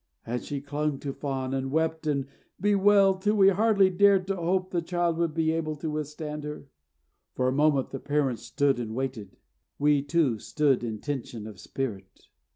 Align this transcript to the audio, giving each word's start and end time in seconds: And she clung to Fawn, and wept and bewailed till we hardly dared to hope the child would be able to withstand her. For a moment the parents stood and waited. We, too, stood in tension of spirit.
And 0.25 0.43
she 0.43 0.61
clung 0.61 0.97
to 1.01 1.13
Fawn, 1.13 1.53
and 1.53 1.69
wept 1.69 2.07
and 2.07 2.25
bewailed 2.59 3.21
till 3.21 3.35
we 3.35 3.49
hardly 3.49 3.91
dared 3.91 4.25
to 4.25 4.35
hope 4.35 4.71
the 4.71 4.81
child 4.81 5.17
would 5.19 5.35
be 5.35 5.51
able 5.51 5.75
to 5.75 5.91
withstand 5.91 6.43
her. 6.43 6.65
For 7.35 7.47
a 7.47 7.51
moment 7.53 7.91
the 7.91 7.99
parents 7.99 8.41
stood 8.41 8.79
and 8.79 8.95
waited. 8.95 9.37
We, 9.77 10.01
too, 10.01 10.39
stood 10.39 10.83
in 10.83 11.01
tension 11.01 11.45
of 11.45 11.59
spirit. 11.59 12.29